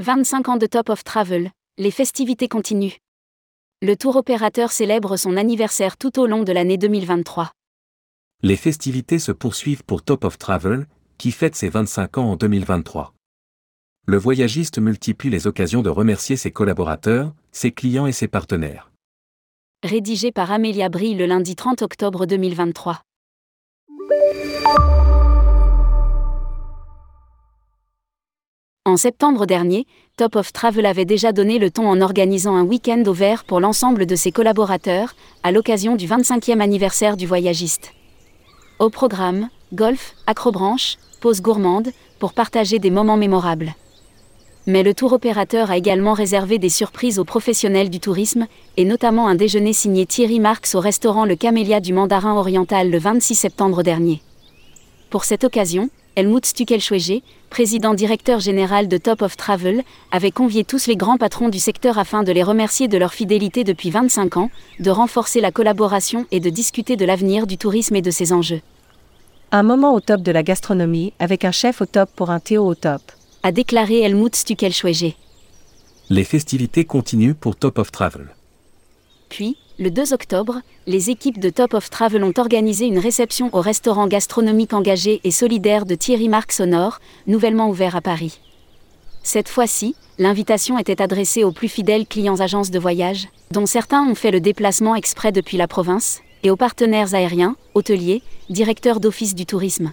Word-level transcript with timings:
25 0.00 0.48
ans 0.48 0.56
de 0.56 0.64
Top 0.64 0.88
of 0.88 1.04
Travel, 1.04 1.50
les 1.76 1.90
festivités 1.90 2.48
continuent. 2.48 2.96
Le 3.82 3.96
tour 3.96 4.16
opérateur 4.16 4.72
célèbre 4.72 5.18
son 5.18 5.36
anniversaire 5.36 5.98
tout 5.98 6.18
au 6.18 6.26
long 6.26 6.42
de 6.42 6.52
l'année 6.52 6.78
2023. 6.78 7.50
Les 8.42 8.56
festivités 8.56 9.18
se 9.18 9.30
poursuivent 9.30 9.84
pour 9.84 10.02
Top 10.02 10.24
of 10.24 10.38
Travel, 10.38 10.86
qui 11.18 11.32
fête 11.32 11.54
ses 11.54 11.68
25 11.68 12.16
ans 12.16 12.30
en 12.30 12.36
2023. 12.36 13.12
Le 14.06 14.16
voyagiste 14.16 14.78
multiplie 14.78 15.28
les 15.28 15.46
occasions 15.46 15.82
de 15.82 15.90
remercier 15.90 16.38
ses 16.38 16.50
collaborateurs, 16.50 17.34
ses 17.52 17.70
clients 17.70 18.06
et 18.06 18.12
ses 18.12 18.26
partenaires. 18.26 18.90
Rédigé 19.82 20.32
par 20.32 20.50
Amélia 20.50 20.88
Brie 20.88 21.14
le 21.14 21.26
lundi 21.26 21.56
30 21.56 21.82
octobre 21.82 22.24
2023. 22.24 23.02
En 28.90 28.96
septembre 28.96 29.46
dernier, 29.46 29.86
Top 30.16 30.34
of 30.34 30.52
Travel 30.52 30.84
avait 30.84 31.04
déjà 31.04 31.30
donné 31.30 31.60
le 31.60 31.70
ton 31.70 31.88
en 31.88 32.00
organisant 32.00 32.56
un 32.56 32.64
week-end 32.64 33.00
au 33.06 33.12
vert 33.12 33.44
pour 33.44 33.60
l'ensemble 33.60 34.04
de 34.04 34.16
ses 34.16 34.32
collaborateurs, 34.32 35.14
à 35.44 35.52
l'occasion 35.52 35.94
du 35.94 36.08
25e 36.08 36.58
anniversaire 36.58 37.16
du 37.16 37.24
voyagiste. 37.24 37.92
Au 38.80 38.90
programme, 38.90 39.48
golf, 39.72 40.16
acrobranche, 40.26 40.96
pause 41.20 41.40
gourmande, 41.40 41.90
pour 42.18 42.32
partager 42.32 42.80
des 42.80 42.90
moments 42.90 43.16
mémorables. 43.16 43.76
Mais 44.66 44.82
le 44.82 44.92
tour 44.92 45.12
opérateur 45.12 45.70
a 45.70 45.76
également 45.76 46.12
réservé 46.12 46.58
des 46.58 46.68
surprises 46.68 47.20
aux 47.20 47.24
professionnels 47.24 47.90
du 47.90 48.00
tourisme, 48.00 48.48
et 48.76 48.84
notamment 48.84 49.28
un 49.28 49.36
déjeuner 49.36 49.72
signé 49.72 50.04
Thierry 50.04 50.40
Marx 50.40 50.74
au 50.74 50.80
restaurant 50.80 51.26
Le 51.26 51.36
Camélia 51.36 51.78
du 51.78 51.92
Mandarin 51.92 52.34
Oriental 52.34 52.90
le 52.90 52.98
26 52.98 53.36
septembre 53.36 53.84
dernier. 53.84 54.20
Pour 55.10 55.22
cette 55.22 55.44
occasion, 55.44 55.90
Helmut 56.16 56.44
Stuckelschwege, 56.44 57.22
président 57.50 57.94
directeur 57.94 58.40
général 58.40 58.88
de 58.88 58.98
Top 58.98 59.22
of 59.22 59.36
Travel, 59.36 59.82
avait 60.10 60.32
convié 60.32 60.64
tous 60.64 60.86
les 60.86 60.96
grands 60.96 61.18
patrons 61.18 61.48
du 61.48 61.58
secteur 61.58 61.98
afin 61.98 62.22
de 62.22 62.32
les 62.32 62.42
remercier 62.42 62.88
de 62.88 62.98
leur 62.98 63.14
fidélité 63.14 63.62
depuis 63.62 63.90
25 63.90 64.36
ans, 64.36 64.50
de 64.80 64.90
renforcer 64.90 65.40
la 65.40 65.52
collaboration 65.52 66.26
et 66.30 66.40
de 66.40 66.50
discuter 66.50 66.96
de 66.96 67.04
l'avenir 67.04 67.46
du 67.46 67.58
tourisme 67.58 67.94
et 67.94 68.02
de 68.02 68.10
ses 68.10 68.32
enjeux. 68.32 68.60
Un 69.52 69.62
moment 69.62 69.94
au 69.94 70.00
top 70.00 70.22
de 70.22 70.32
la 70.32 70.42
gastronomie 70.42 71.12
avec 71.18 71.44
un 71.44 71.52
chef 71.52 71.80
au 71.80 71.86
top 71.86 72.10
pour 72.14 72.30
un 72.30 72.40
Théo 72.40 72.66
au 72.66 72.74
top. 72.74 73.02
A 73.42 73.52
déclaré 73.52 74.00
Helmut 74.00 74.34
Stuckelschwege. 74.34 75.14
Les 76.08 76.24
festivités 76.24 76.84
continuent 76.84 77.34
pour 77.34 77.54
Top 77.54 77.78
of 77.78 77.92
Travel. 77.92 78.26
Puis, 79.30 79.56
le 79.78 79.90
2 79.90 80.12
octobre, 80.12 80.60
les 80.86 81.08
équipes 81.08 81.38
de 81.38 81.50
Top 81.50 81.72
of 81.72 81.88
Travel 81.88 82.24
ont 82.24 82.34
organisé 82.36 82.86
une 82.86 82.98
réception 82.98 83.48
au 83.52 83.60
restaurant 83.60 84.08
gastronomique 84.08 84.74
engagé 84.74 85.20
et 85.24 85.30
solidaire 85.30 85.86
de 85.86 85.94
Thierry 85.94 86.28
Marx 86.28 86.60
au 86.60 86.66
Nord, 86.66 86.98
nouvellement 87.26 87.70
ouvert 87.70 87.96
à 87.96 88.00
Paris. 88.00 88.40
Cette 89.22 89.48
fois-ci, 89.48 89.94
l'invitation 90.18 90.78
était 90.78 91.00
adressée 91.00 91.44
aux 91.44 91.52
plus 91.52 91.68
fidèles 91.68 92.06
clients 92.06 92.40
agences 92.40 92.72
de 92.72 92.78
voyage, 92.78 93.28
dont 93.52 93.66
certains 93.66 94.02
ont 94.02 94.16
fait 94.16 94.32
le 94.32 94.40
déplacement 94.40 94.96
exprès 94.96 95.30
depuis 95.30 95.56
la 95.56 95.68
province, 95.68 96.20
et 96.42 96.50
aux 96.50 96.56
partenaires 96.56 97.14
aériens, 97.14 97.54
hôteliers, 97.74 98.22
directeurs 98.48 98.98
d'office 98.98 99.36
du 99.36 99.46
tourisme. 99.46 99.92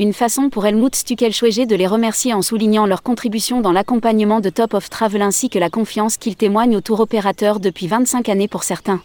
Une 0.00 0.12
façon 0.12 0.48
pour 0.48 0.64
Helmut 0.64 0.94
Stuckelschwege 0.94 1.66
de 1.66 1.74
les 1.74 1.88
remercier 1.88 2.32
en 2.32 2.40
soulignant 2.40 2.86
leur 2.86 3.02
contribution 3.02 3.60
dans 3.60 3.72
l'accompagnement 3.72 4.38
de 4.38 4.48
Top 4.48 4.74
of 4.74 4.88
Travel 4.88 5.22
ainsi 5.22 5.50
que 5.50 5.58
la 5.58 5.70
confiance 5.70 6.16
qu'ils 6.16 6.36
témoignent 6.36 6.76
au 6.76 6.80
tour 6.80 7.00
opérateur 7.00 7.58
depuis 7.58 7.88
25 7.88 8.28
années 8.28 8.46
pour 8.46 8.62
certains. 8.62 9.00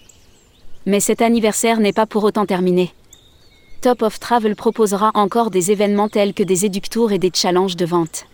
Mais 0.85 0.99
cet 0.99 1.23
anniversaire 1.23 1.79
n'est 1.79 1.93
pas 1.93 2.05
pour 2.05 2.23
autant 2.23 2.45
terminé. 2.45 2.93
Top 3.81 4.03
of 4.03 4.19
Travel 4.19 4.55
proposera 4.55 5.09
encore 5.15 5.49
des 5.49 5.71
événements 5.71 6.09
tels 6.09 6.35
que 6.35 6.43
des 6.43 6.63
éductours 6.63 7.11
et 7.11 7.17
des 7.17 7.31
challenges 7.33 7.75
de 7.75 7.85
vente. 7.85 8.27